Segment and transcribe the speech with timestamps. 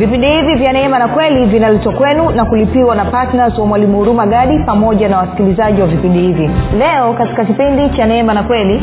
[0.00, 4.26] vipindi hivi vya neema na kweli vinaletwa kwenu na kulipiwa na ptns wa mwalimu huruma
[4.26, 6.50] gadi pamoja na wasikilizaji wa vipindi hivi.
[6.78, 8.82] Leo katika kipindi cha neema na kweli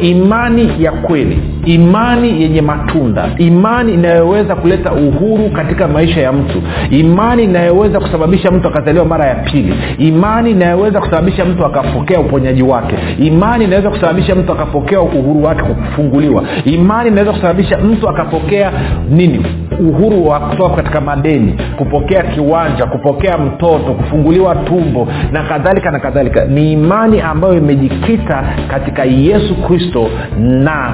[0.00, 3.28] imani ya kweli imani yenye matunda.
[3.38, 6.62] Imani inayoweza kuleta uhuru katika maisha ya mtu.
[6.90, 9.74] Imani inayoweza kusababisha mtu akazaliwa mara ya pili.
[9.98, 12.94] Imani inayoweza kusababisha mtu akapokea uponyaji wake.
[13.18, 16.44] Imani inaweza kusababisha mtu akapokea uhuru wake kufunguliwa.
[16.64, 18.72] Imani inaweza kusababisha mtu akapokea
[19.10, 19.46] nini
[19.80, 26.44] uhuru wa kutoka katika madeni kupokea kiwanja kupokea mtoto kufunguliwa tumbo na kadhalika na kadhalika.
[26.44, 30.92] Ni imani ambayo imejikita katika yesu kristo na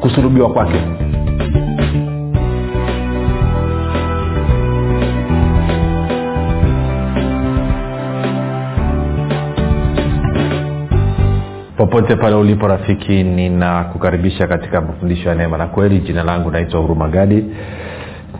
[0.00, 0.78] kusurubiwa kwake.
[11.76, 15.98] Popote pale ulipo rafiki ninakukaribisha katika mafundisho ya neema na kweli.
[15.98, 17.44] Jina langu naitwa huruma gadi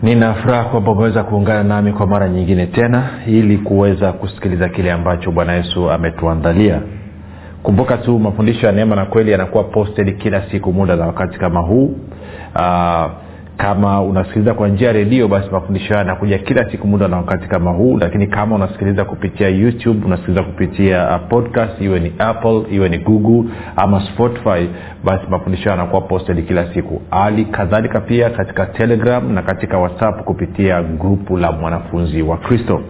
[0.03, 5.31] nina furaha kwamba umeweza kuungana nami kwa mara nyingine tena ili kuweza kusikiliza kile ambacho
[5.31, 6.81] bwana yesu ametuandalia.
[7.63, 11.59] Kumbuka tu mafundisho ya neema na kweli yanakuwa posted kila siku muda na wakati kama
[11.59, 11.95] huu.
[12.55, 13.05] Uh,
[13.57, 17.47] kama unasikiliza kwa njia ya redio basi mafundisho haya yanakuja kila siku muda na wakati
[17.47, 17.97] kama huu.
[17.97, 23.49] Lakini kama unasikiliza kupitia youtube unasikiliza kupitia uh, podcast iwe ni apple iwe ni google
[23.75, 24.69] ama spotify
[25.03, 27.01] basi mafundisho haya yanakuwa posted kila siku.
[27.09, 32.81] Hali kadhalika pia katika telegram na katika whatsapp kupitia grupu la mwanafunzi wa kristo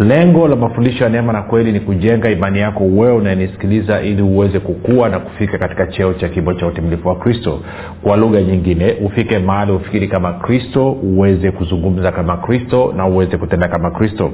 [0.00, 4.60] lengo la mafundisho ya neema na kweli ni kujenga imani yako wewe unayenisikiliza ili uweze
[4.60, 7.60] kukua na kufika katika cheo cha kimo cha utimilifu wa kristo.
[8.02, 13.68] Kwa lugha nyingine ufike mahali ufikiri kama kristo uweze kuzungumza kama kristo na uweze kutenda
[13.68, 14.30] kama kristo.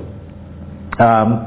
[1.01, 1.39] Um,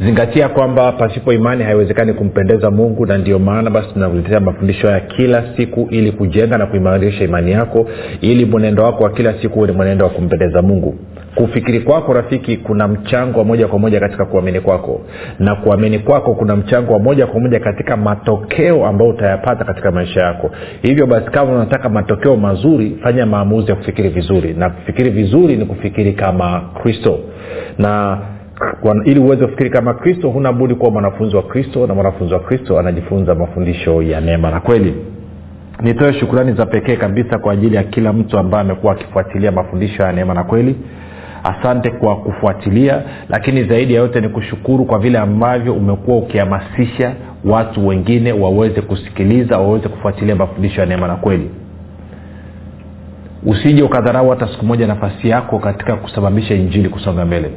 [0.00, 5.44] zingatia kwamba pasipo imani haiwezekani kumpendeza mungu na ndio maana basi tunakuletea mafundisho haya kila
[5.56, 7.86] siku ili kujenga na kuimarisha imani yako
[8.20, 10.94] ili mwenendo wako wa kila siku uwe ni mwenendo wa kumpendeza mungu.
[11.34, 15.00] Kufikiri kwako rafiki kuna mchango wa moja kwa moja katika kuamini kwako.
[15.38, 20.20] Na kuamini kwako kuna mchango wa moja kwa moja katika matokeo ambayo utayapata katika maisha
[20.20, 20.50] yako.
[20.82, 24.54] Hivyo basi kama unataka matokeo mazuri fanya maamuzi ya kufikiri vizuri.
[24.54, 27.18] Na kufikiri vizuri ni kufikiri kama kristo.
[27.78, 28.18] Na
[29.04, 32.78] ili uweze kufikiri kama kristo huna budi kuwa mwanafunzi wa kristo na mwanafunzi wa kristo
[32.78, 34.94] anajifunza mafundisho ya neema na kweli.
[35.82, 40.12] Nitoe shukurani za pekee kabisa kwa ajili ya kila mtu ambaye amekuwa akifuatilia mafundisho ya
[40.12, 40.76] neema na kweli.
[41.44, 47.12] Asante kwa kufuatilia lakini zaidi ya yote ni kushukuru kwa vile ambavyo umekuwa ukihamasisha
[47.44, 51.50] watu wengine waweze kusikiliza waweze kufuatilia mafundisho ya neema na kweli.
[53.46, 57.50] Usije ukadharau hata siku moja nafasi yako katika kusababisha injili kusonga mbele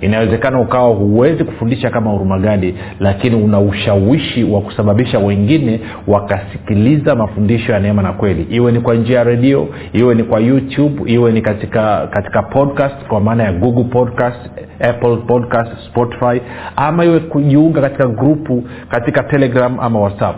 [0.00, 7.80] inawezekana ukawa huwezi kufundisha kama hurumagadi lakini una ushawishi wa kusababisha wengine wakasikiliza mafundisho ya
[7.80, 8.42] neema na kweli.
[8.50, 13.06] Iwe ni kwa njia ya redio iwe ni kwa youtube iwe ni katika katika podcast
[13.08, 16.40] kwa maana ya google podcast apple podcast spotify
[16.76, 20.36] ama iwe kujiunga katika grupu katika telegram ama whatsapp.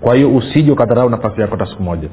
[0.00, 2.08] Kwa hiyo usije ukadharau nafasi yako hata siku moja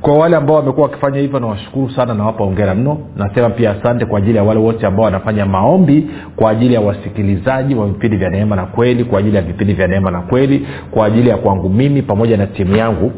[0.00, 2.98] kwa wale ambao wamekuwa wakifanya hivyo nawashukuru sana nawapa ongera mno.
[3.16, 7.74] Nasema pia asante kwa ajili ya wale wote ambao wanafanya maombi kwa ajili ya wasikilizaji
[7.74, 11.06] wa vipindi vya neema na kweli kwa ajili ya vipindi vya neema na kweli kwa
[11.06, 13.12] ajili ya kwangu mimi pamoja na timu yangu.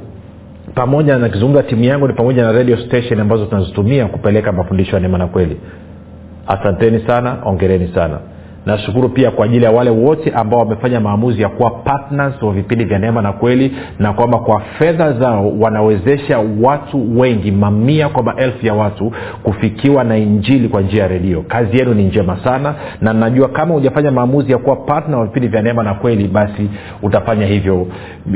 [0.75, 5.01] Pamoja na kizungumza timu yangu ni pamoja na radio station ambazo tunazitumia kupeleka mafundisho ya
[5.01, 5.57] neema na kweli.
[6.47, 8.19] Asanteni sana ongereni sana
[8.69, 12.85] nashukuru pia kwa ajili ya wale wote ambao wamefanya maamuzi ya kuwa partners wa vipindi
[12.85, 18.67] vya neema na kweli na kwamba kwa fedha zao wanawezesha watu wengi mamia kwa maelfu
[18.67, 19.13] ya watu
[19.43, 21.43] kufikiwa na injili kwa njia ya redio.
[21.43, 25.49] Kazi yenu ni njema sana na najua kama hujafanya maamuzi ya kuwa partner wa vipindi
[25.49, 26.69] vya neema na kweli basi
[27.03, 27.87] utafanya hivyo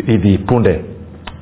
[0.06, 0.80] hivi punde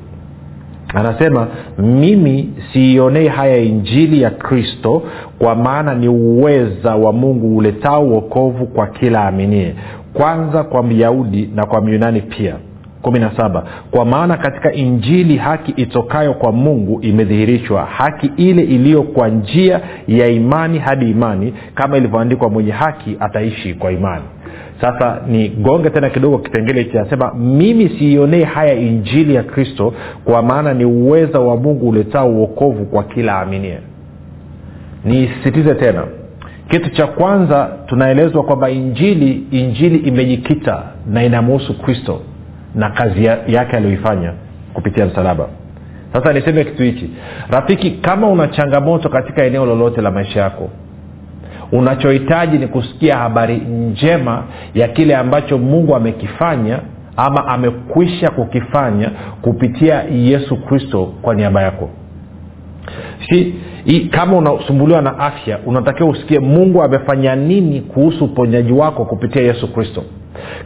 [0.94, 1.46] Anasema
[1.78, 5.02] mimi siionei haya injili ya kristo
[5.38, 9.74] kwa maana ni uweza wa mungu uletao uokovu kwa kila aminie
[10.12, 12.54] kwanza kwa myahudi na kwa myunani pia
[13.02, 19.80] 17 kwa maana katika injili haki itokayo kwa mungu imedhihirishwa haki ile iliyo kwa njia
[20.08, 24.24] ya imani hadi imani kama ilivyoandikwa mwenye haki ataishi kwa imani.
[24.80, 29.94] Sasa ni gonge tena kidogo kipengele kinasema mimi siionee haya injili ya kristo
[30.24, 33.78] kwa maana ni uweza wa mungu uletao uokovu kwa kila aminie
[35.04, 36.04] niisisitize tena
[36.70, 42.20] kitu cha kwanza tunaelezwa kwamba injili injili imejikita na inamuhusu kristo
[42.74, 44.32] na kazi yake aliyoifanya
[44.74, 45.48] kupitia msalaba.
[46.12, 47.10] Sasa niseme kitu hichi.
[47.50, 50.70] Rafiki kama una changamoto katika eneo lolote la maisha yako
[51.72, 54.44] unachohitaji ni kusikia habari njema
[54.74, 56.78] ya kile ambacho mungu amekifanya
[57.16, 59.10] ama amekwisha kukifanya
[59.42, 61.90] kupitia yesu kristo kwa niaba yako.
[63.28, 63.54] Si
[63.86, 69.72] i, kama unasumbuliwa na afya unatakiwa usikie mungu amefanya nini kuhusu uponyaji wako kupitia yesu
[69.72, 70.02] kristo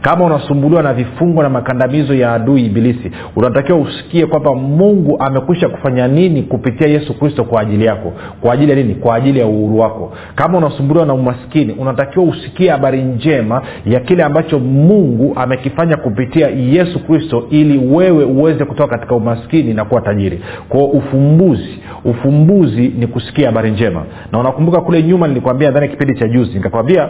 [0.01, 6.07] kama unasumbuliwa na vifungo na makandamizo ya adui ibilisi unatakiwa usikie kwamba mungu amekwisha kufanya
[6.07, 8.13] nini kupitia yesu kristo kwa ajili yako.
[8.41, 8.95] Kwa ajili ya nini?
[8.95, 10.13] Kwa ajili ya uhuru wako.
[10.35, 16.99] Kama unasumbuliwa na umaskini unatakiwa usikie habari njema ya kile ambacho mungu amekifanya kupitia yesu
[17.05, 20.41] kristo ili wewe uweze kutoka katika umaskini na kuwa tajiri.
[20.69, 24.03] Kwao ufumbuzi ufumbuzi ni kusikia habari njema.
[24.31, 27.09] Na unakumbuka kule nyuma nilikwambia ndani ya kipindi cha juzi nikakwambia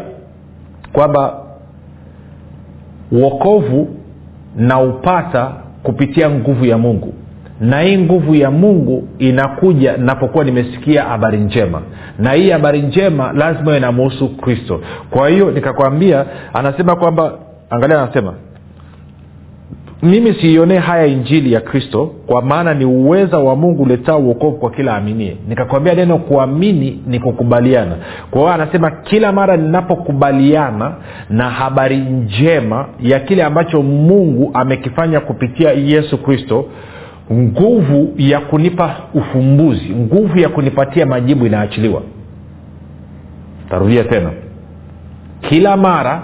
[0.93, 1.42] kwamba
[3.13, 3.87] uokovu
[4.57, 5.51] naupata
[5.83, 7.13] kupitia nguvu ya mungu.
[7.61, 11.81] Na hii nguvu ya mungu inakuja napokuwa nimesikia habari njema.
[12.19, 14.81] Na hii habari njema lazima inamuhusu kristo.
[15.09, 17.33] Kwa hiyo nikakwambia anasema kwamba
[17.69, 18.33] angalia anasema
[20.03, 24.71] mimi siionee haya injili ya kristo kwa maana ni uweza wa mungu uletaa uokovu kwa
[24.71, 27.95] kila aminie nikakwambia neno kuamini ni kukubaliana.
[28.31, 30.95] Kwa hiyo anasema kila mara ninapokubaliana
[31.29, 36.65] na habari njema ya kile ambacho mungu amekifanya kupitia yesu kristo
[37.33, 42.01] nguvu ya kunipa ufumbuzi nguvu ya kunipatia majibu inaachiliwa.
[43.69, 44.29] Tarudia tena.
[45.41, 46.21] Kila mara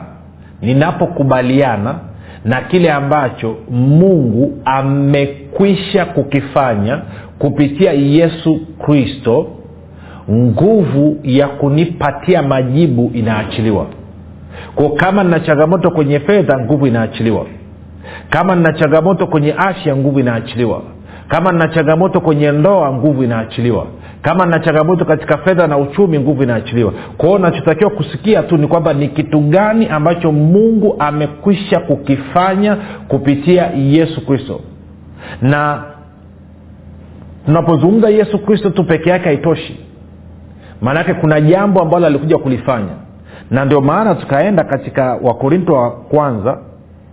[0.62, 1.96] ninapokubaliana
[2.46, 7.02] na kile ambacho mungu amekwisha kukifanya
[7.40, 9.48] kupitia yesu kristo
[10.32, 13.86] nguvu ya kunipatia majibu inaachiliwa.
[14.76, 17.46] Ko kama nina changamoto kwenye fedha nguvu inaachiliwa.
[18.30, 20.82] Kama nina changamoto kwenye afya nguvu inaachiliwa.
[21.28, 23.86] Kama nina changamoto kwenye ndoa nguvu inaachiliwa
[24.22, 26.94] kama na changamoto katika fedha na uchumi nguvu inaachiliwa.
[27.18, 34.26] Kwao nachotakiwa kusikia tu ni kwamba ni kitu gani ambacho mungu amekwisha kukifanya kupitia yesu
[34.26, 34.62] kristo.
[35.42, 35.84] Na
[37.46, 39.80] tunapozungumza yesu kristo tu peke yake haitoshi.
[40.82, 42.94] Maanake kuna jambo ambalo alikuja kulifanya.
[43.52, 46.58] Na ndio maana tukaenda katika wakorinto wa kwanza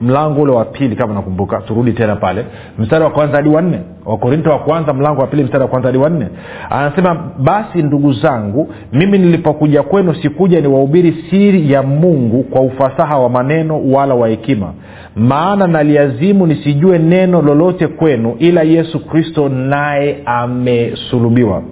[0.00, 1.60] mlango ule wa pili kama nakumbuka.
[1.60, 2.44] Turudi tena pale.
[2.78, 5.98] Mstari wa kwanza hadi wanne wakorinto wa kwanza mlango wa pili mstari wa kwanza hadi
[5.98, 6.28] wanne
[6.70, 13.28] anasema basi ndugu zangu mimi nilipokuja kwenu sikuja niwahubiri siri ya mungu kwa ufasaha wa
[13.28, 14.72] maneno wala wa hekima.
[15.16, 21.62] Maana naliazimu nisijue neno lolote kwenu ila yesu kristo naye amesulubiwa.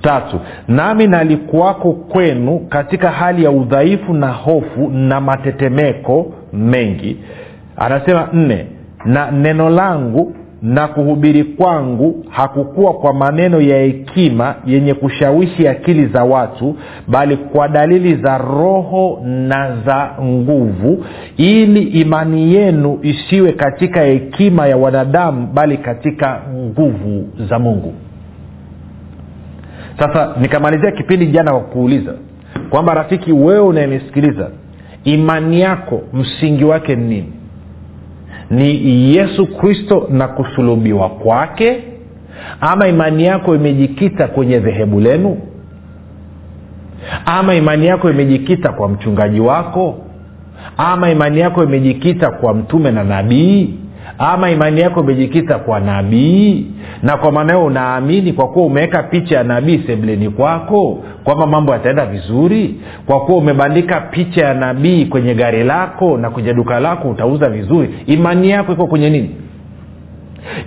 [0.00, 7.16] Tatu nami nalikuwako kwenu katika hali ya udhaifu na hofu na matetemeko mengi
[7.76, 8.66] anasema nne
[9.04, 16.24] na neno langu na kuhubiri kwangu hakukuwa kwa maneno ya hekima yenye kushawishi akili za
[16.24, 16.76] watu
[17.08, 21.04] bali kwa dalili za roho na za nguvu
[21.36, 27.94] ili imani yenu isiwe katika hekima ya wanadamu bali katika nguvu za mungu.
[29.98, 32.12] Sasa nikamalizia kipindi jana kwa kuuliza
[32.70, 34.50] kwamba rafiki wewe unayenisikiliza
[35.04, 37.32] imani yako msingi wake ni nini
[38.54, 41.82] ni yesu kristo na kusulubiwa kwake
[42.60, 45.38] ama imani yako imejikita kwenye dhehebu lenu?
[47.26, 49.98] Ama imani yako imejikita kwa mchungaji wako?
[50.76, 53.74] Ama imani yako imejikita kwa mtume na nabii
[54.18, 56.66] ama imani yako imejikita kwa nabii?
[57.02, 61.72] Na kwa maana hiyo unaamini kwa kuwa umeweka picha ya nabii sebleni kwako kwamba mambo
[61.72, 62.80] yataenda vizuri?
[63.06, 67.94] Kwa kuwa umebandika picha ya nabii kwenye gari lako na kwenye duka lako utauza vizuri
[68.06, 69.30] imani yako iko kwenye nini?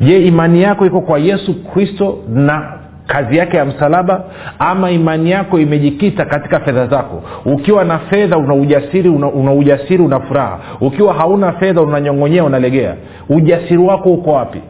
[0.02, 2.74] Je imani yako iko kwa yesu kristo na
[3.08, 4.24] kazi yake ya msalaba
[4.60, 7.24] ama imani yako imejikita katika fedha zako.
[7.46, 10.60] Ukiwa na fedha una ujasiri una, una ujasiri una furaha.
[10.82, 12.96] Ukiwa hauna fedha unanyongonyea unalegea.
[13.30, 14.62] Ujasiri wako uko wapi?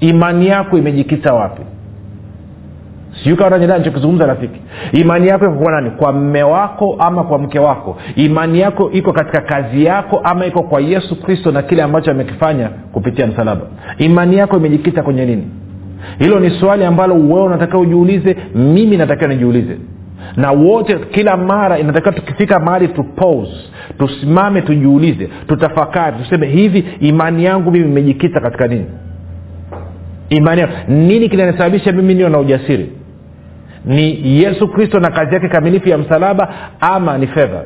[0.00, 1.62] Imani yako imejikita wapi?
[3.78, 4.60] Nichokizungumza rafiki.
[4.92, 5.90] Imani yako iko kwa nani?
[5.90, 7.96] Kwa mme wako ama kwa mke wako?
[8.16, 12.68] Imani yako iko katika kazi yako ama iko kwa yesu kristo na kile ambacho amekifanya
[12.92, 13.62] kupitia msalaba?
[13.98, 15.46] Imani yako imejikita kwenye nini
[16.18, 19.76] hilo ni swali ambalo wewe unatakiwa ujiulize mimi natakiwa nijiulize.
[20.36, 23.04] Na wote kila mara inatakiwa tukifika mahali tu
[23.98, 28.86] tusimame tujiulize tutafakari tuseme hivi imani yangu mimi imejikita katika nini?
[30.28, 30.74] Imani yangu.
[30.88, 32.92] Nini kinanisababisha mimi niyo na ujasiri?
[33.84, 37.62] Ni yesu kristo na kazi yake kamilifu ya msalaba ama ni fedha?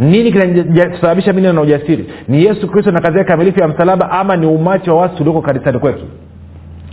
[0.00, 2.06] Nini kinasababisha mimi na ujasiri?
[2.28, 5.42] Ni yesu kristo na kazi yake kamilifu ya msalaba ama ni umachi wa watu tulioko
[5.42, 6.04] kanisani kwetu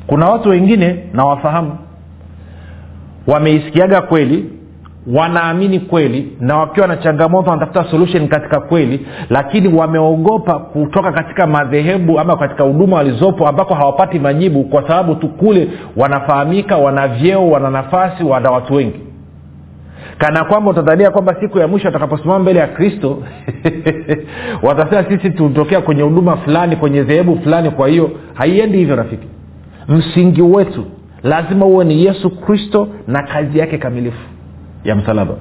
[0.08, 1.78] kuna watu wengine nawafahamu.
[3.28, 4.56] Wameisikiaga kweli
[5.14, 12.20] wanaamini kweli na wakiwa na changamoto wanatafuta solution katika kweli lakini wameogopa kutoka katika madhehebu
[12.20, 17.70] ama katika huduma walizopo ambako hawapati majibu kwa sababu tu kule wanafahamika wana vyeo wana
[17.70, 19.00] nafasi wana watu wengi.
[20.18, 23.24] Kana kwamba utadhania kwamba siku ya mwisho atakaposimama mbele ya kristo
[24.68, 29.28] watasema sisi tulitokea kwenye huduma fulani kwenye dhehebu fulani kwa hiyo haiendi hivyo rafiki
[29.88, 30.86] msingi wetu
[31.24, 34.28] lazima uwe ni yesu kristo na kazi yake kamilifu
[34.84, 35.34] ya msalaba.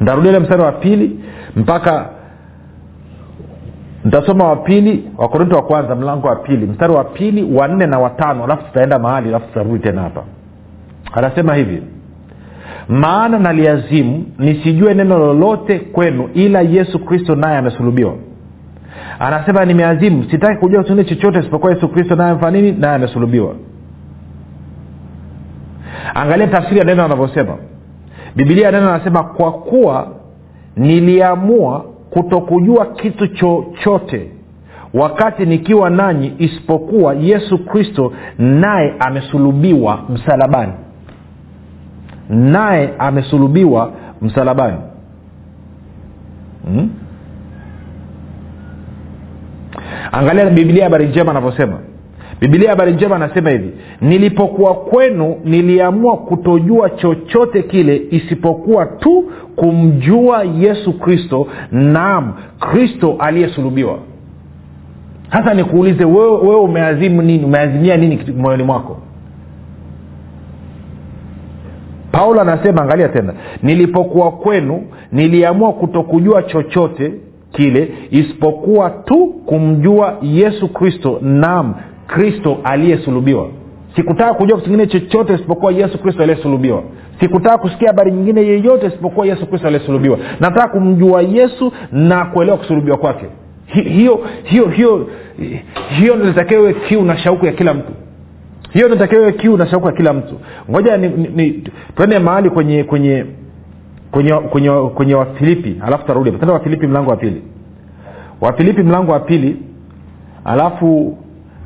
[0.00, 1.20] Ntarudia ile mstari wa pili
[1.56, 2.08] mpaka
[4.04, 6.66] ntasoma wa pili wakorinto wa kwanza mlango wa pili.
[6.66, 10.22] Mstari wa pili wa nne na watano alafu tutaenda mahali alafu tutarudi tena hapa.
[11.12, 11.82] Anasema hivi
[12.88, 18.14] maana naliazimu nisijue neno lolote kwenu ila yesu kristo naye amesulubiwa.
[19.18, 23.54] Anasema nimeazimu sitaki kujua chochote isipokuwa yesu kristo naye amefanya nini naye amesulubiwa
[26.14, 27.56] angalia tafsiri ya neno anavyosema.
[28.36, 30.08] Bibilia ya neno anasema kwa kuwa
[30.76, 34.30] niliamua kutokujua kitu chochote
[34.94, 40.72] wakati nikiwa nanyi isipokuwa yesu kristo naye amesulubiwa msalabani.
[42.28, 43.92] Naye amesulubiwa
[44.22, 44.76] msalabani.
[46.64, 46.90] Hmm?
[50.12, 51.78] angalia bibilia habari njema anavyosema
[52.40, 53.70] bibilia habari njema anasema hivi
[54.00, 59.24] nilipokuwa kwenu niliamua kutojua chochote kile isipokuwa tu
[59.56, 63.98] kumjua yesu kristo naam kristo aliyesulubiwa.
[65.32, 68.96] Sasa nikuulize wewe, wewe umeazimu nini umeazimia nini moyoni mwako?
[72.12, 73.32] Paulo anasema angalia tena
[73.62, 74.82] nilipokuwa kwenu
[75.12, 77.12] niliamua kutokujua chochote
[77.52, 81.74] kile isipokuwa tu kumjua yesu kristo nam
[82.14, 83.48] kristo aliyesulubiwa.
[83.96, 86.82] Sikutaka kujua kitu kingine chochote isipokuwa yesu kristo aliyesulubiwa.
[87.20, 90.18] Sikutaka kusikia habari nyingine yeyote isipokuwa yesu kristo aliyesulubiwa.
[90.40, 93.26] Nataka kumjua yesu na kuelewa kusulubiwa kwake.
[93.66, 95.06] Hiyo hiyo hiyo
[95.88, 97.92] hiyo nilitakiwa kiu na shauku ya kila mtu.
[98.72, 100.34] Hiyo nitakiwe kiu na shauku ya kila mtu.
[100.70, 103.24] Ngoja ni, mahali kwenye kwenye
[104.10, 107.42] kwenye kwenye kwenye wafilipi alafu tarudi tenda wafilipi mlango wa pili.
[108.40, 109.56] Wafilipi mlango wa pili
[110.44, 111.18] alafu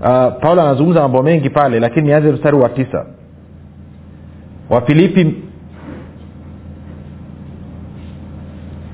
[0.05, 3.07] uh, paulo anazungumza mambo mengi pale lakini nianze mstari wa tisa.
[4.71, 5.43] Wafilipi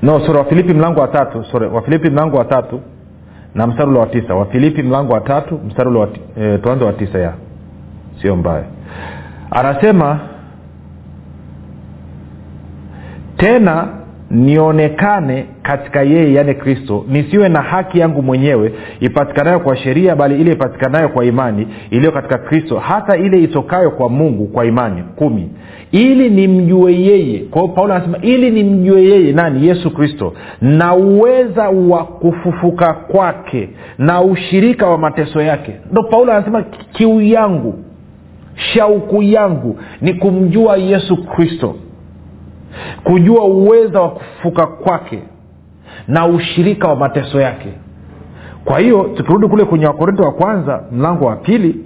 [0.01, 2.81] no sorry wafilipi mlango wa tatu sorry wafilipi mlango wa tatu
[3.55, 4.35] na mstari ule wa tisa.
[4.35, 7.33] Wafilipi mlango wa tatu mstari ule e, tuanze wa tisa ya.
[8.21, 8.63] Sio mbaya.
[9.51, 10.19] Anasema
[13.37, 13.87] tena
[14.31, 17.05] nionekane katika yeye yaani kristo.
[17.09, 22.37] Nisiwe na haki yangu mwenyewe ipatikanayo kwa sheria bali ile ipatikanayo kwa imani iliyo katika
[22.37, 25.03] kristo hata ile itokayo kwa mungu kwa imani.
[25.15, 25.49] Kumi.
[25.91, 27.39] Ili nimjue yeye.
[27.39, 29.67] Kwao paulo anasema ili nimjue yeye nani?
[29.67, 30.33] Yesu kristo.
[30.61, 35.73] Na uweza wa kufufuka kwake na ushirika wa mateso yake.
[35.91, 37.73] Ndo paulo anasema kiu yangu
[38.55, 41.75] shauku yangu ni kumjua yesu kristo
[43.03, 45.19] kujua uweza wa kufufuka kwake
[46.07, 47.69] na ushirika wa mateso yake.
[48.65, 51.85] Kwa hiyo tukirudi kule kwenye wakorinto wa kwanza mlango wa pili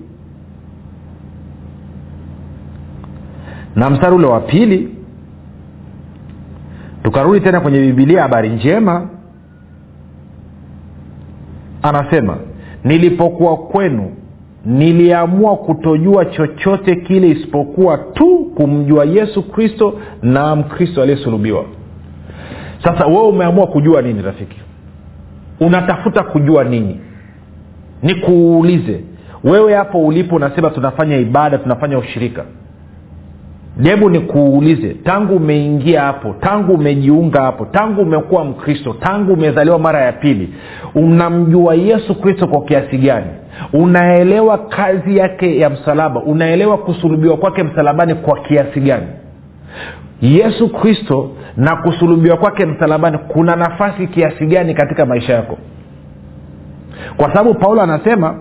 [3.75, 4.96] na mstari ule wa pili
[7.04, 9.08] tukarudi tena kwenye bibilia habari njema.
[11.82, 12.38] Anasema
[12.84, 14.12] nilipokuwa kwenu
[14.65, 21.65] niliamua kutojua chochote kile isipokuwa tu kumjua yesu kristo na mkristo aliyesulubiwa.
[22.84, 24.57] Sasa wewe umeamua kujua nini rafiki?
[25.60, 27.00] Unatafuta kujua nini?
[28.03, 29.03] Nikuulize.
[29.43, 32.45] Wewe hapo ulipo unasema tunafanya ibada tunafanya ushirika.
[33.84, 40.12] Hebu nikuulize tangu umeingia hapo tangu umejiunga hapo tangu umekuwa mkristo tangu umezaliwa mara ya
[40.12, 40.53] pili
[40.95, 43.27] unamjua yesu kristo kwa kiasi gani
[43.74, 46.21] unaelewa kazi yake ya msalaba?
[46.21, 49.07] Unaelewa kusulubiwa kwake msalabani kwa kiasi gani?
[50.21, 55.57] Yesu kristo na kusulubiwa kwake msalabani kuna nafasi kiasi gani katika maisha yako?
[57.17, 58.35] Kwa sababu paulo anasema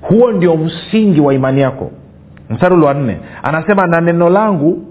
[0.00, 1.90] huo ndio msingi wa imani yako.
[2.50, 4.82] Mstari wa nne anasema na neno langu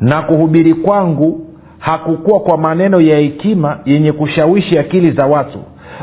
[0.00, 1.40] na kuhubiri kwangu
[1.78, 5.58] hakukuwa kwa maneno ya hekima yenye kushawishi akili za watu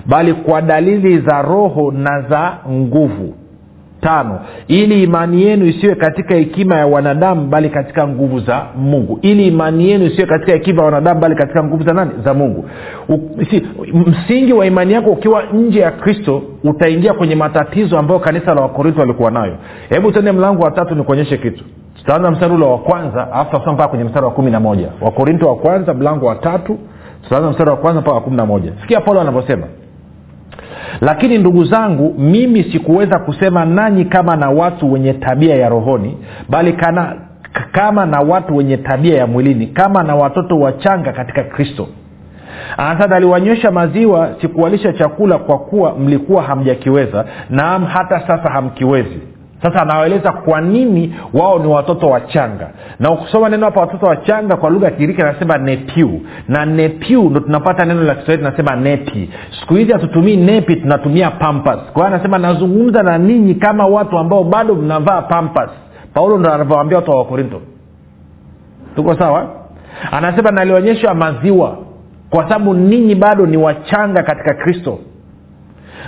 [0.05, 3.33] bali kwa dalili za roho na za nguvu.
[4.01, 9.19] Tano ili imani yenu isiwe katika hekima ya wanadamu bali katika nguvu za mungu.
[9.21, 12.11] Ili imani yenu isiwe katika hekima ya wanadamu bali katika nguvu za nani?
[12.23, 12.65] Za mungu.
[13.09, 18.53] U, si, msingi wa imani yako ukiwa nje ya kristo utaingia kwenye matatizo ambayo kanisa
[18.53, 19.55] la wakorintho walikuwa nayo.
[19.89, 21.63] Hebu tende mlango wa tatu nikuonyeshe kitu.
[21.97, 24.87] Tutaanza mstari ule wa kwanza alafu tutasoma mpaka kwenye mstari wa kumi na moja.
[25.01, 26.77] Wakorintho wa kwanza mlango wa tatu.
[27.23, 28.71] Tutaanza mstari wa kwanza mpaka wa kumi na moja.
[28.81, 29.63] Sikia paulo anavyosema
[31.01, 36.17] lakini ndugu zangu mimi sikuweza kusema nanyi kama na watu wenye tabia ya rohoni
[36.49, 37.15] bali kana,
[37.71, 41.87] kama na watu wenye tabia ya mwilini kama na watoto wachanga katika kristo.
[42.77, 49.19] Anasema aliwanywesha maziwa sikuwalisha chakula kwa kuwa mlikuwa hamjakiweza naam hata sasa hamkiwezi
[49.65, 52.69] sasa anawaeleza kwa nini wao ni watoto wachanga.
[52.99, 57.39] Na ukisoma neno hapa watoto wachanga kwa lugha ya kigiriki anasema nepiu na nepiu ndo
[57.39, 59.29] tunapata neno la kiswahili tunasema nepi
[59.59, 61.79] siku hizi hatutumii nepi tunatumia pampas.
[61.93, 65.69] Kwa anasema nazungumza na ninyi kama watu ambao bado mnavaa pampas.
[66.13, 67.61] Paulo ndo anavyoambia watu wa wakorinto.
[68.95, 69.47] Tuko sawa?
[70.11, 71.77] Anasema nalionyeshwa maziwa
[72.29, 74.99] kwa sababu ninyi bado ni wachanga katika kristo.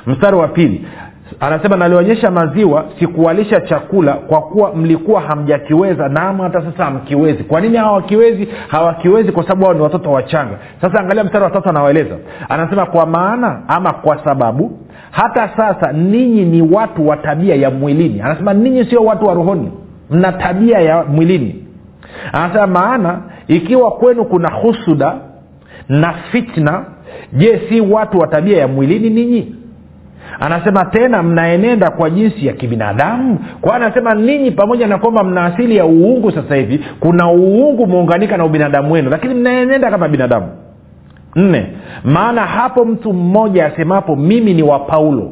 [0.07, 0.85] Mstari wa pili
[1.39, 7.43] anasema nalionyesha maziwa sikuwalisha chakula kwa kuwa mlikuwa hamjakiweza naam hata sasa hamkiwezi.
[7.43, 10.57] Kwa nini hawakiwezi hawakiwezi kwa sababu hao ni watoto wachanga.
[10.81, 12.15] Sasa angalia mstari wa tatu anawaeleza.
[12.49, 14.79] Anasema kwa maana ama kwa sababu
[15.11, 18.21] hata sasa ninyi ni watu wa tabia ya mwilini.
[18.21, 19.71] Anasema ninyi sio watu wa rohoni
[20.11, 21.65] mna tabia ya mwilini.
[22.33, 25.13] Anasema maana ikiwa kwenu kuna husuda
[25.89, 26.85] na fitna
[27.33, 29.55] je si watu wa tabia ya mwilini ninyi
[30.39, 33.39] anasema tena mnaenenda kwa jinsi ya kibinadamu?
[33.61, 38.37] Kwa anasema ninyi pamoja na kwamba mna asili ya uungu sasa hivi kuna uungu muunganika
[38.37, 40.47] na ubinadamu wenu lakini mnaenenda kama binadamu.
[41.35, 41.65] Nne
[42.03, 45.31] maana hapo mtu mmoja asemapo mimi ni wa paulo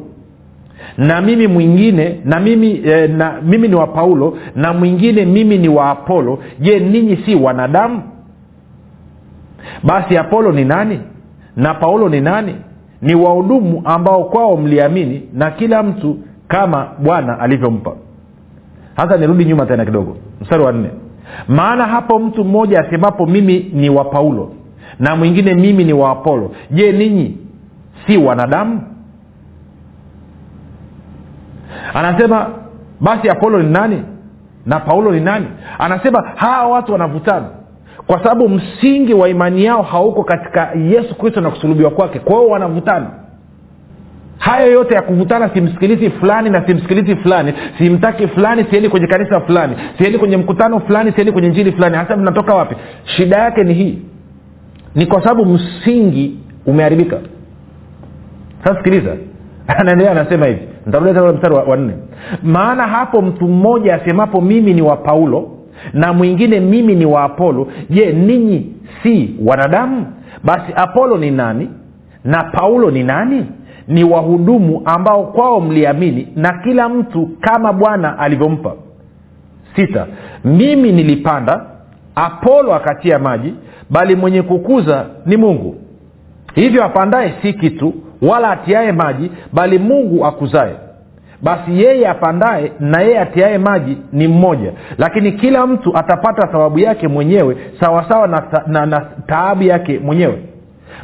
[0.98, 5.68] na mimi mwingine na mimi eh, na mimi ni wa paulo na mwingine mimi ni
[5.68, 8.02] wa apolo je ninyi si wanadamu?
[9.82, 11.00] Basi apolo ni nani?
[11.56, 12.54] Na paulo ni nani
[13.06, 17.92] ni wahudumu ambao kwao mliamini na kila mtu kama bwana alivyompa.
[18.96, 20.16] Hasa nirudi nyuma tena kidogo.
[20.40, 20.90] Mstari wa nne.
[21.48, 24.52] Maana hapo mtu mmoja asemapo mimi ni wa paulo
[24.98, 26.50] na mwingine mimi ni wa apolo.
[26.70, 27.36] Je ninyi
[28.06, 28.80] si wanadamu?
[31.94, 32.46] Anasema
[33.00, 34.02] basi apolo ni nani
[34.66, 35.46] na paulo ni nani?
[35.78, 37.46] Anasema hawa watu wanavutana
[38.06, 42.18] kwa sababu msingi wa imani yao hauko katika yesu kristo na kusulubiwa kwake.
[42.18, 43.10] Kwa hiyo wanavutana.
[44.38, 47.54] Hayo yote ya kuvutana simsikilizi fulani na simsikilizi fulani.
[47.78, 49.76] Simtaki fulani siendi kwenye kanisa fulani.
[49.98, 51.96] Siendi kwenye mkutano fulani siendi kwenye njili fulani.
[51.96, 52.76] Hasa mnatoka wapi?
[53.04, 53.98] Shida yake ni hii.
[54.94, 57.18] Ni kwa sababu msingi umeharibika.
[58.64, 59.16] Sasa sikiliza.
[59.78, 60.60] Anaendelea anasema hivi.
[60.86, 61.92] Ntarudia mstari wa, wa nne.
[62.42, 65.55] Maana hapo mtu mmoja asemapo mimi ni wa paulo
[65.92, 70.06] na mwingine mimi ni wa apolo je ninyi si wanadamu?
[70.44, 71.70] Basi apolo ni nani?
[72.24, 73.46] Na paulo ni nani?
[73.88, 78.72] Ni wahudumu ambao kwao mliamini na kila mtu kama bwana alivyompa.
[79.76, 80.06] Sita
[80.44, 81.60] mimi nilipanda
[82.14, 83.54] apolo akatia maji
[83.90, 85.76] bali mwenye kukuza ni mungu.
[86.54, 90.74] Hivyo apandaye si kitu wala atiaye maji bali mungu akuzaye
[91.42, 94.72] basi yeye apandaye na yeye atiaye maji ni mmoja.
[94.98, 100.38] Lakini kila mtu atapata thawabu yake mwenyewe sawasawa na, na, na taabu yake mwenyewe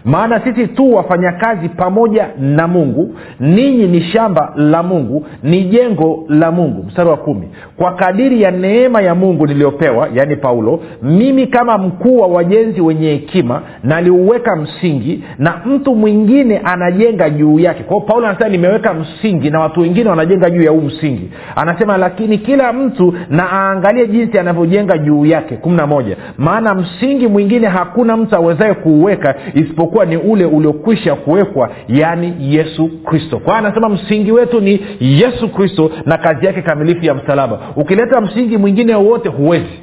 [0.04, 6.50] maana sisi tu wafanyakazi pamoja na mungu ninyi ni shamba la mungu ni jengo la
[6.50, 6.82] mungu.
[6.88, 7.48] Mstari wa kumi.
[7.76, 13.10] Kwa kadiri ya neema ya mungu niliyopewa yaani paulo mimi kama mkuu wa wajenzi wenye
[13.10, 17.82] hekima naliuweka msingi na mtu mwingine anajenga juu yake.
[17.82, 21.30] Kwao paulo anasema nimeweka msingi na watu wengine wanajenga juu ya huu msingi.
[21.56, 25.56] Anasema lakini kila mtu na aangalie jinsi anavyojenga juu yake.
[25.56, 26.16] Kumi na moja.
[26.38, 33.38] Maana msingi mwingine hakuna mtu awezaye kuuweka isipokuwa ni ule uliokwisha kuwekwa yaani yesu kristo.
[33.38, 37.58] Kwa anasema msingi wetu ni yesu kristo na kazi yake kamilifu ya msalaba.
[37.76, 39.80] Ukileta msingi mwingine wowote huwezi.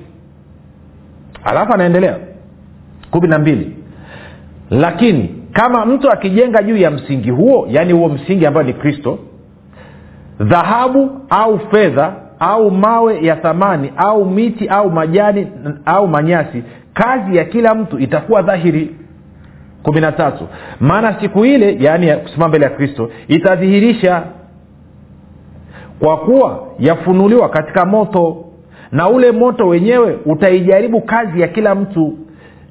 [1.44, 2.18] Alafu anaendelea.
[3.12, 3.76] Kumi na mbili.
[4.70, 9.20] Lakini kama mtu akijenga juu ya msingi huo yaani huo msingi ambayo ni kristo
[10.40, 15.48] dhahabu au fedha au mawe ya thamani au miti au majani
[15.86, 18.96] au manyasi kazi ya kila mtu itakuwa dhahiri
[19.84, 20.48] kumi na tatu.
[20.80, 24.24] Maana siku ile yaani kusimama mbele ya kristo itadhihirisha
[26.00, 28.46] kwa kuwa yafunuliwa katika moto
[28.92, 32.14] na ule moto wenyewe utaijaribu kazi ya kila mtu.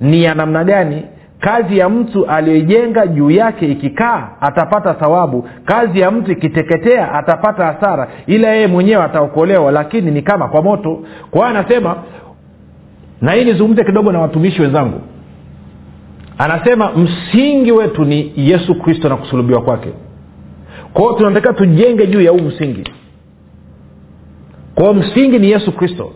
[0.01, 1.03] Ni ya namna gani?
[1.41, 5.49] Kazi ya mtu aliyoijenga juu yake ikikaa atapata thawabu.
[5.65, 8.09] Kazi ya mtu ikiteketea atapata hasara.
[8.27, 10.99] Ila yeye mwenyewe ataokolewa lakini ni kama kwa moto.
[11.31, 11.97] Kwa hiyo anasema
[13.21, 15.01] na hii nizungumze kidogo na watumishi wenzangu
[16.39, 19.89] anasema msingi wetu ni yesu kristo na kusulubiwa kwake.
[20.93, 22.85] Kwa hiyo tunatakiwa tujenge juu ya huu msingi.
[24.75, 26.11] Kwa hiyo msingi ni yesu kristo.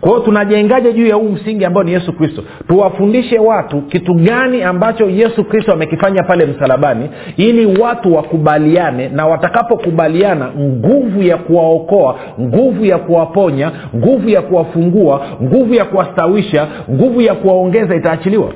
[0.00, 2.42] Kwa tunajengaje juu ya huu msingi ambao ni yesu kristo?
[2.68, 10.50] Tuwafundishe watu kitu gani ambacho yesu kristo amekifanya pale msalabani ili watu wakubaliane na watakapokubaliana
[10.58, 17.94] nguvu ya kuwaokoa nguvu ya kuwaponya nguvu ya kuwafungua nguvu ya kuwastawisha nguvu ya kuwaongeza
[17.96, 18.52] itaachiliwa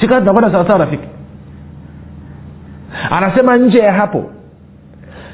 [0.00, 1.08] sikaa tunakwenda sawasawa rafiki.
[3.10, 4.24] Anasema nje ya hapo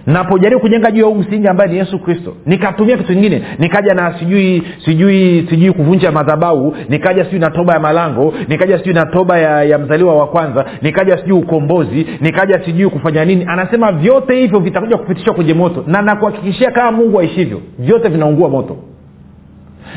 [0.07, 4.19] napojaribu kujenga juu ya huu msingi ambaye ni yesu kristo nikatumia kitu kingine nikaja na
[4.19, 9.39] sijui sijui sijui kuvunja madhabau nikaja sijui na toba ya malango nikaja sijui na toba
[9.39, 13.45] ya, ya mzaliwa wa kwanza nikaja sijui ukombozi nikaja sijui kufanya nini.
[13.49, 18.77] Anasema vyote hivyo vitakuja kupitishwa kwenye moto na nakuhakikishia kama mungu aishivyo vyote vinaungua moto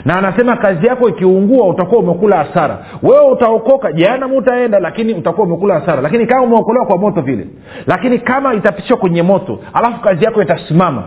[0.05, 2.85] na anasema kazi yako ikiungua utakuwa umekula hasara.
[3.03, 6.01] Wewe utaokoka jehanamu utaenda lakini utakuwa umekula hasara.
[6.01, 7.47] Lakini kama umeokolewa kwa moto vile
[7.87, 11.03] lakini kama itapitishwa kwenye moto alafu kazi yako itasimama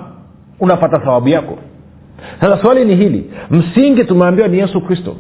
[0.61, 1.59] unapata thawabu yako.
[2.41, 5.17] Sasa swali ni hili msingi tumeambiwa ni yesu kristo.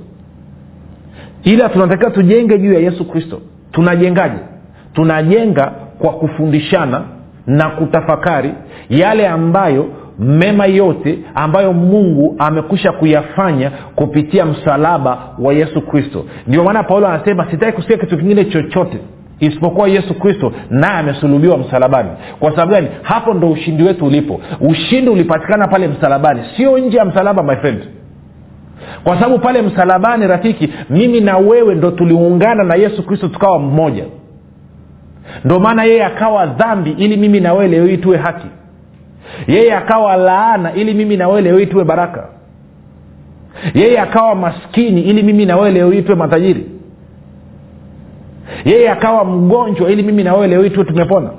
[1.45, 3.41] Ila tunatakiwa tujenge juu ya yesu kristo.
[3.73, 4.39] Tunajengaje?
[4.95, 7.03] Tunajenga kwa kufundishana
[7.47, 8.55] na kutafakari
[8.91, 9.87] yale ambayo
[10.21, 16.25] mema yote ambayo mungu amekwisha kuyafanya kupitia msalaba wa yesu kristo.
[16.47, 18.99] Ndio maana paulo anasema sitaki kusikia kitu kingine chochote
[19.41, 22.09] isipokuwa yesu kristo naye amesulubiwa msalabani.
[22.41, 22.89] Kwa sababu gani?
[23.03, 24.41] Hapo ndo ushindi wetu ulipo.
[24.61, 27.83] Ushindi ulipatikana pale msalabani sio nje ya msalaba my friend.
[29.05, 34.05] Kwa sababu pale msalabani rafiki mimi na wewe ndo tuliungana na yesu kristo tukawa mmoja.
[35.45, 38.47] Ndo maana yeye akawa dhambi ili mimi na wewe leo hii tuwe haki
[39.47, 42.29] yeye akawa laana ili mimi na wewe leo hii tuwe baraka.
[43.75, 46.67] Yeye akawa maskini ili mimi na wewe leo hii tuwe matajiri.
[48.65, 51.31] Yeye akawa mgonjwa ili mimi na wewe leo hii tuwe tumepona.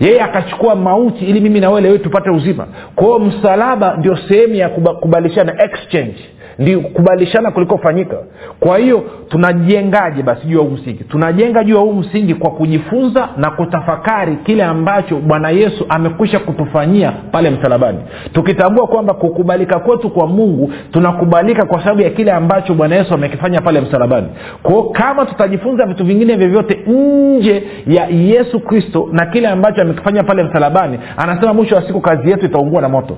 [0.00, 2.66] Yeye akachukua mauti ili mimi na wewe leo hii tupate uzima.
[2.94, 6.16] Kwa hiyo msalaba ndio sehemu ya kubadilishana exchange
[6.60, 8.16] ndio kubadilishana kulikofanyika
[8.60, 11.04] kwa hiyo tunajengaje basi juu ya huu msingi?
[11.04, 17.12] Tunajenga juu ya huu msingi kwa kujifunza na kutafakari kile ambacho bwana yesu amekwisha kutufanyia
[17.32, 17.98] pale msalabani.
[18.32, 23.60] Tukitambua kwamba kukubalika kwetu kwa mungu tunakubalika kwa sababu ya kile ambacho bwana yesu amekifanya
[23.60, 24.26] pale msalabani.
[24.62, 30.42] Kwao kama tutajifunza vitu vingine vyovyote nje ya yesu kristo na kile ambacho amekifanya pale
[30.42, 33.16] msalabani anasema mwisho wa siku kazi yetu itaungua na moto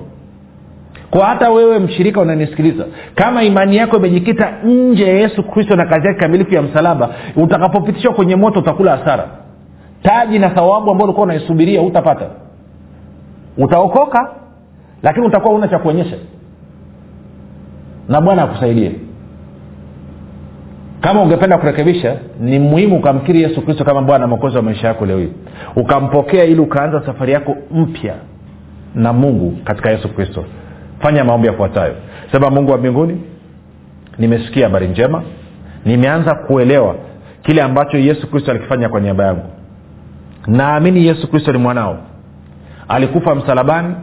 [1.13, 6.07] kwa hata wewe mshirika unanisikiliza kama imani yako imejikita nje ya yesu kristo na kazi
[6.07, 9.27] yake kamilifu ya msalaba utakapopitishwa kwenye moto utakula hasara.
[10.03, 12.25] Taji na thawabu ambao ulikuwa unaisubiria utapata
[13.57, 14.31] utaokoka
[15.03, 16.15] lakini utakuwa una cha kuonyesha.
[18.09, 18.91] Na bwana akusaidie.
[21.01, 25.19] Kama ungependa kurekebisha ni muhimu ukamkiri yesu kristo kama bwana mwokozi wa maisha yako leo
[25.19, 25.31] hii.
[25.75, 28.13] Ukampokea ili ukaanza safari yako mpya
[28.95, 30.45] na mungu katika yesu kristo
[31.03, 31.95] fanya maombi yafuatayo.
[32.31, 33.21] Sema mungu wa mbinguni
[34.17, 35.23] nimesikia habari njema.
[35.85, 36.95] Nimeanza kuelewa
[37.41, 39.45] kile ambacho yesu kristo alikifanya kwa niaba yangu.
[40.47, 41.97] Naamini yesu kristo ni mwanao.
[42.87, 43.95] Alikufa msalabani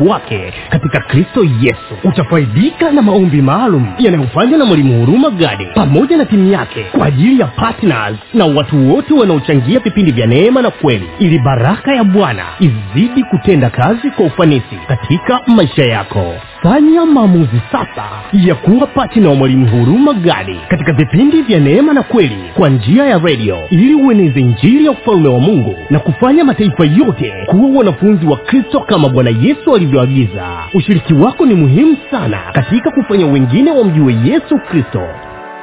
[0.00, 1.94] wake katika kristo yesu.
[2.04, 7.40] Utafaidika na maombi maalum yanayofanywa na mwalimu huruma gadi pamoja na timu yake kwa ajili
[7.40, 12.44] ya patnas na watu wote wanaochangia vipindi vya neema na kweli ili baraka ya bwana
[12.60, 16.34] izidi kutenda kazi kwa ufanisi katika maisha yako.
[16.62, 22.02] Fanya maamuzi sasa ya kuwa patina wa mwalimu huruma gadi katika vipindi vya neema na
[22.02, 26.84] kweli kwa njia ya redio ili ueneze njiri ya ufalme wa mungu na kufanya mataifa
[26.84, 32.90] yote kuwa wanafunzi wa kristo kama bwana yesu alivyoagiza ushiriki wako ni muhimu sana katika
[32.90, 35.02] kufanya wengine wamjue yesu kristo.